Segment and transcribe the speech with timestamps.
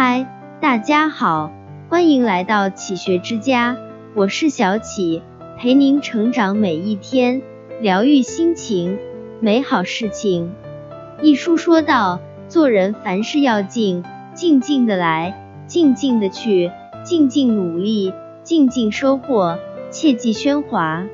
[0.00, 0.28] 嗨，
[0.60, 1.50] 大家好，
[1.88, 3.76] 欢迎来到启学之家，
[4.14, 5.24] 我是小启，
[5.58, 7.42] 陪您成长每一天，
[7.80, 8.96] 疗愈心情，
[9.40, 10.54] 美好事情。
[11.20, 16.70] 一书说到，做人凡事要静，静静的来，静静的去，
[17.02, 18.12] 静静努力，
[18.44, 19.58] 静静收获，
[19.90, 21.08] 切忌喧哗。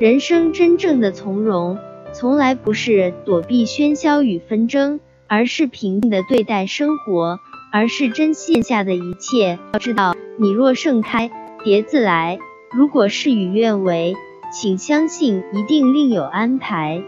[0.00, 1.78] 人生真正的从容，
[2.12, 4.98] 从来不是躲避喧嚣与纷争。
[5.28, 7.40] 而是平静的对待生活，
[7.72, 9.58] 而是珍惜下的一切。
[9.72, 11.30] 要知道，你若盛开，
[11.64, 12.38] 蝶自来；
[12.72, 14.14] 如果事与愿违，
[14.52, 17.02] 请相信一定另有安排。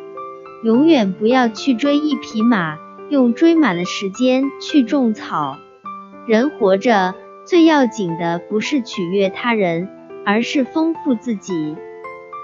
[0.65, 2.79] 永远不要去追一匹马，
[3.11, 5.57] 用追马的时间去种草。
[6.27, 7.15] 人活着
[7.47, 9.89] 最要紧的不是取悦他人，
[10.27, 11.77] 而是丰富自己。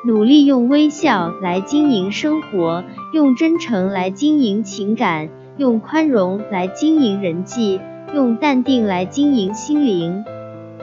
[0.07, 5.29] 努力用微笑来经营生活，用真诚来经营情感。
[5.57, 7.81] 用宽容来经营人际，
[8.15, 10.25] 用淡定来经营心灵。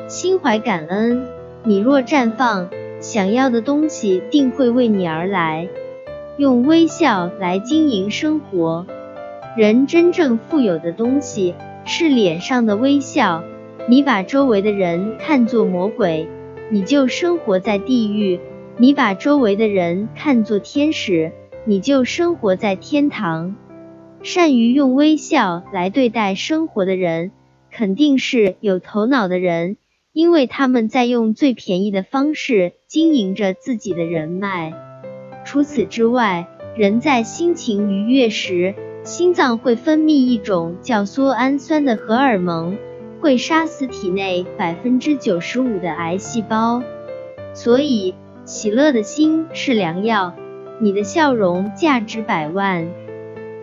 [0.09, 1.23] 心怀感恩，
[1.63, 5.69] 你若绽放，想要的东西定会为你而来。
[6.35, 8.85] 用微笑来经营生活，
[9.55, 13.41] 人真正富有的东西是脸上的微笑。
[13.87, 16.27] 你把周围的人看作魔鬼，
[16.69, 18.41] 你就生活在地狱；
[18.75, 21.31] 你把周围的人看作天使，
[21.63, 23.55] 你就生活在天堂。
[24.23, 27.31] 善于用微笑来对待生活的人，
[27.71, 29.77] 肯定是有头脑的人，
[30.13, 34.73] 因为他们在用最便宜的方式经营着自己的人脉。
[35.43, 42.77] 除此之外，人在心情愉悦时，心脏会分泌一种叫缩氨酸的荷尔蒙，
[43.19, 46.83] 会杀死体内百分之九十五的癌细胞。
[47.55, 48.13] 所以，
[48.45, 50.35] 喜乐的心是良药，
[50.79, 52.87] 你的笑容价值百万。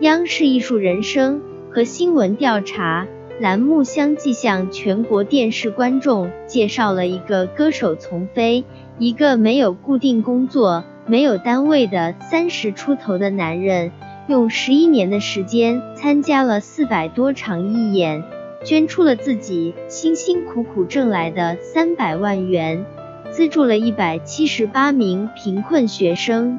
[0.01, 3.05] 央视艺术人生和新闻调查
[3.41, 8.63] 栏目相继向全国电视观众介绍了一个歌手丛飞，
[8.97, 13.91] 一个没有固定工作、没有单位的三十出头的男人，
[14.29, 18.23] 用十一年的时间参加了四百多场义演，
[18.63, 22.85] 捐出了自己辛辛苦苦挣来的三百万元，
[23.31, 26.57] 资助了一百七十八名贫困学生。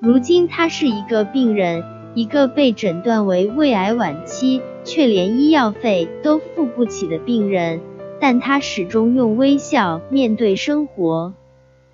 [0.00, 1.93] 如今他是一个病人。
[2.14, 7.80] 一个被诊断为胃癌晚期，却连医药费都付不起的病人，
[8.20, 11.34] 但他始终用微笑面对生活。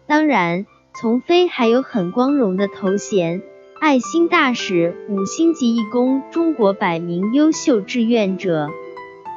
[0.06, 3.40] 当然，丛飞还有很光荣的头衔——
[3.80, 8.68] 爱心大使、五星级义工、中国百名优秀志愿者。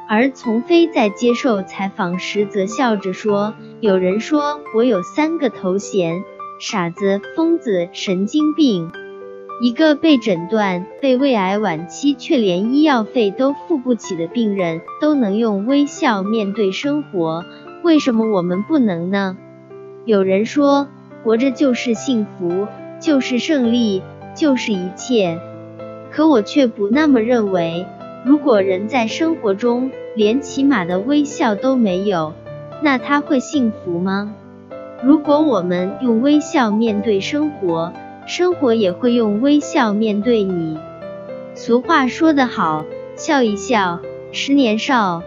[0.06, 6.22] 而丛飞在接受采访时则笑着说：“有人说我有三个头衔：
[6.60, 8.92] 傻子、疯子、神经病。”
[9.60, 17.44] 一个被诊断被胃癌晚期却连医药费都付不起的病人，都能用微笑面对生活，
[17.82, 19.36] 为什么我们不能呢？
[20.04, 20.88] 有人说，
[21.22, 22.66] 活着就是幸福，
[23.00, 24.02] 就是胜利，
[24.34, 25.38] 就是一切。
[26.10, 27.86] 可我却不那么认为。
[28.24, 32.32] 如果人在生活中连起码的微笑都没有，
[32.82, 34.34] 那他会幸福吗？
[35.02, 37.92] 如果我们用微笑面对生活，
[38.26, 40.78] 生活也会用微笑面对你。
[41.54, 42.84] 俗话说得好，
[43.16, 44.00] 笑一笑，
[44.32, 45.22] 十年少。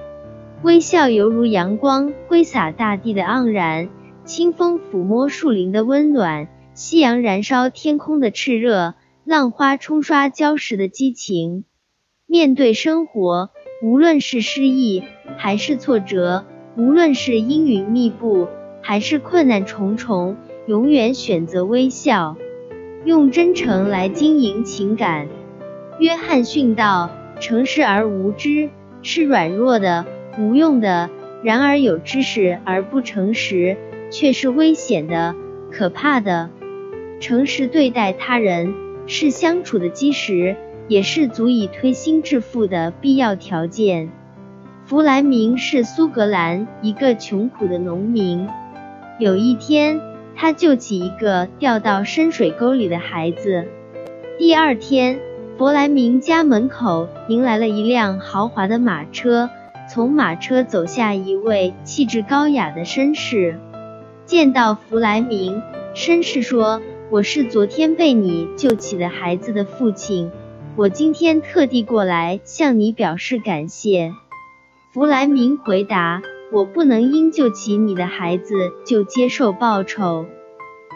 [0.64, 3.90] 微笑犹如阳光挥洒大地的盎然，
[4.26, 11.66] 清风抚摸树林的温暖，夕阳燃烧天空的炽热，浪花冲刷礁石的激情。
[12.26, 13.52] 面对生活，
[13.84, 15.04] 无论是失意
[15.38, 18.48] 还是挫折，无论是阴云密布
[18.82, 20.36] 还是困难重重，
[20.66, 22.36] 永远选择微笑。
[23.06, 25.28] 用真诚来经营情感。
[26.00, 27.10] 约翰逊道
[27.40, 28.70] ：“诚实而无知
[29.02, 30.06] 是软弱的、
[30.38, 31.10] 无用的；
[31.44, 33.78] 然而有知识而不诚实，
[34.12, 35.36] 却是危险的、
[35.72, 36.50] 可怕的。
[37.20, 38.74] 诚实对待他人，
[39.08, 40.56] 是相处的基石，
[40.88, 44.10] 也是足以推心置腹的必要条件。”
[44.86, 48.48] 弗莱明是苏格兰一个穷苦的农民。
[49.20, 50.00] 有一天。
[50.40, 53.68] 他救起一个掉到深水沟里的孩子。
[54.38, 55.20] 第二天，
[55.58, 59.50] 弗莱明家门口迎来了一辆豪华的马车，
[59.92, 63.60] 从马车走下一位气质高雅的绅士。
[64.26, 65.60] 见到弗莱明，
[65.96, 70.30] 绅士说：“我是昨天被你救起的孩子的父亲，
[70.76, 74.12] 我今天特地过来向你表示感谢。”
[74.94, 76.22] 弗莱明回答。
[76.52, 80.26] 我不能因救起你的孩子就接受报酬。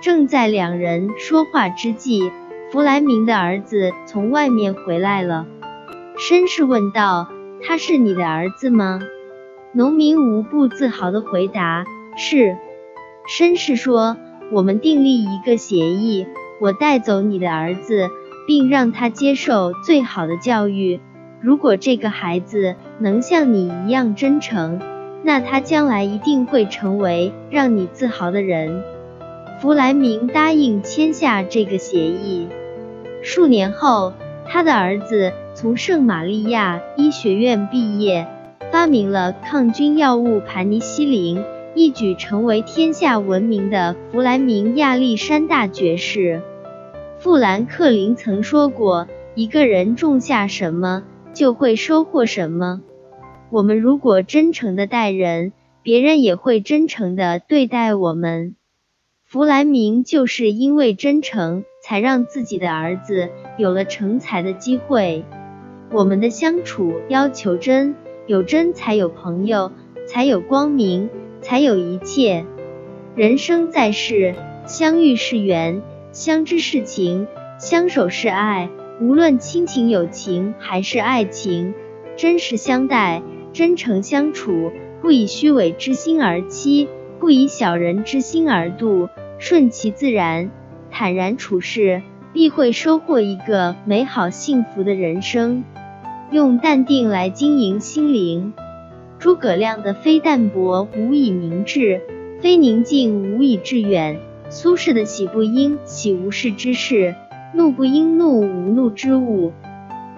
[0.02, 2.32] 正在两人说话之际，
[2.72, 5.46] 弗莱明的儿子从外面回来了。
[6.18, 7.28] 绅士问道
[7.62, 9.02] ：“他是你的儿子吗？”
[9.74, 11.86] 农民无不自豪的回答
[12.18, 12.58] ：“是。”
[13.28, 14.18] 绅士说
[14.52, 16.26] ：“我们订立一个协议，
[16.60, 18.10] 我带走你的儿子，
[18.48, 21.00] 并让他接受最好的教育。
[21.42, 24.80] 如果这个孩子能像你一样真诚，
[25.24, 28.84] 那他将来一定会成为让你自豪的人。”
[29.62, 32.48] 弗莱明答应签下这个协议。
[33.22, 34.14] 数年后，
[34.48, 38.26] 他的儿子从圣玛利亚医学院毕业，
[38.72, 41.44] 发明了抗菌药物盘尼西林，
[41.76, 46.42] 一举成为天下闻名的弗莱明亚历山大爵士。
[47.20, 51.04] 富兰克林曾说过：“一个人种下什么，
[51.36, 52.82] 就会收获什么。”
[53.52, 55.52] 我们如果真诚的待人，
[55.84, 58.56] 别人也会真诚的对待我们。
[59.26, 63.28] 弗莱明就是因为真诚，才让自己的儿子
[63.58, 65.26] 有了成才的机会。
[65.92, 67.96] 我们的相处要求真，
[68.26, 69.74] 有真才有朋友，
[70.08, 71.10] 才有光明，
[71.42, 72.46] 才有一切。
[73.16, 74.34] 人生在世，
[74.66, 75.82] 相遇是缘，
[76.14, 77.28] 相知是情，
[77.60, 78.70] 相守是爱。
[79.02, 81.74] 无论亲情、友情还是爱情，
[82.16, 83.22] 真实相待，
[83.54, 84.72] 真诚相处，
[85.02, 86.88] 不以虚伪之心而欺，
[87.20, 89.10] 不以小人之心而度。
[89.40, 90.52] 顺其自然，
[90.92, 92.02] 坦然处事，
[92.32, 95.64] 必会收获一个美好幸福的人生。
[96.32, 98.54] 用淡定来经营心灵。
[99.20, 102.02] 诸葛亮的非淡泊无以明志，
[102.40, 104.20] 非宁静无以致远。
[104.50, 107.16] 苏轼的喜不应喜无事之事，
[107.54, 109.52] 怒不应怒无怒之物。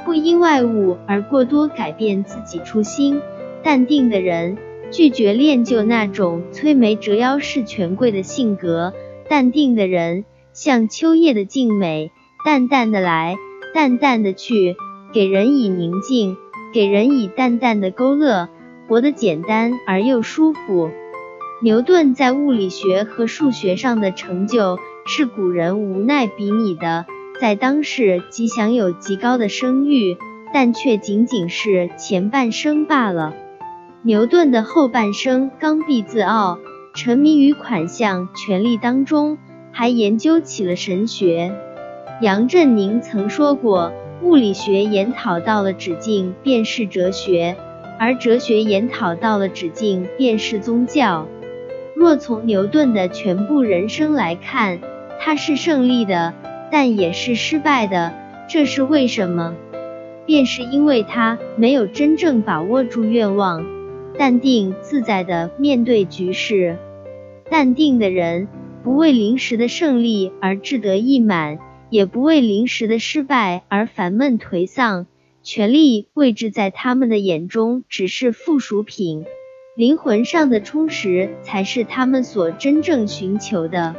[0.05, 3.21] 不因外物而过多改变自己初心。
[3.63, 4.57] 淡定的人
[4.91, 8.93] 拒绝练就那种摧眉折腰事权贵的性格。
[9.29, 12.11] 淡定的人像秋叶的静美，
[12.45, 13.37] 淡淡的来，
[13.73, 14.75] 淡淡的去，
[15.13, 16.35] 给人以宁静，
[16.73, 18.49] 给人以淡淡的勾勒，
[18.87, 20.91] 活得简单而又舒服。
[21.61, 27.05] 牛顿在物理学和数学上的成就是古人无奈比拟的，
[27.39, 30.17] 在当世即享有极高的声誉，
[30.53, 33.33] 但却仅仅是前半生罢了。
[34.01, 36.59] 牛顿的后半生刚愎自傲。
[36.95, 39.39] 沉迷于款项、权力当中，
[39.71, 41.51] 还研究起了神学。
[42.21, 43.91] 杨振宁曾说过
[44.21, 47.55] ：“物理学研讨到了止境，便是哲学；
[47.99, 51.27] 而哲学研讨到了止境，便是宗教。”
[51.97, 54.79] 若从牛顿的全部人生来看，
[55.19, 56.35] 他是胜利的，
[56.71, 58.13] 但也是失败的。
[58.49, 59.55] 这是为什么？
[60.25, 63.65] 便是因为他没有真正把握住愿望。
[64.17, 66.77] 淡定自在的面对局势，
[67.49, 68.47] 淡定的人
[68.83, 71.57] 不为临时的胜利而志得意满，
[71.89, 75.07] 也不为临时的失败而烦闷颓丧。
[75.41, 79.25] 权力位置在他们的眼中只是附属品，
[79.75, 83.95] 灵魂上的充实才是他们所真正寻求的。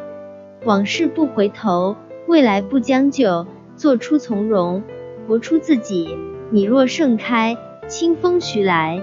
[0.65, 4.83] 往事不回头，未来不将就，做出从容，
[5.27, 6.17] 活出自己。
[6.51, 7.57] 你若盛开，
[7.87, 9.03] 清风徐来。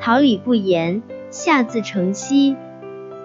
[0.00, 2.56] 桃李不言，下自成蹊；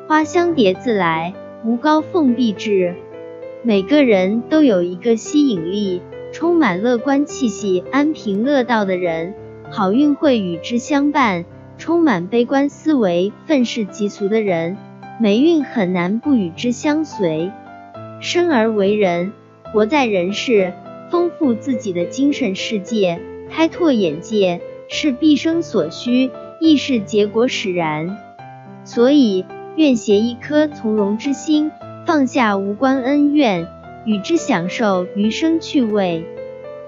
[0.07, 1.33] 花香蝶自来，
[1.65, 2.95] 无高凤必至。
[3.63, 6.01] 每个人都有一个吸引力，
[6.31, 9.33] 充满乐观气息、安贫乐道的人，
[9.69, 11.43] 好运会与之相伴；
[11.77, 14.77] 充满悲观思维、愤世嫉俗的人，
[15.19, 17.51] 霉运很难不与之相随。
[18.19, 19.33] 生而为人，
[19.71, 20.73] 活在人世，
[21.09, 26.31] 丰富自己的精神世界，开拓眼界，是毕生所需。
[26.59, 28.17] 亦是结果使然，
[28.83, 29.45] 所以
[29.75, 31.69] 愿携一颗从容之心，
[32.03, 33.67] 放下无关恩怨，
[34.07, 36.25] 与之享受余生趣味。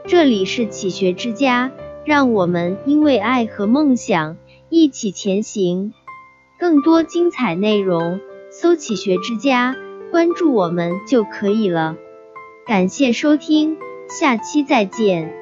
[0.07, 1.71] 这里是启学之家，
[2.03, 4.37] 让我们因为爱和梦想
[4.69, 5.93] 一起前行。
[6.57, 8.19] 更多精彩内容，
[8.49, 9.77] 搜“启学之家”，
[10.11, 11.95] 关注我们就可以了。
[12.65, 13.77] 感谢收听，
[14.09, 15.33] 下期再见。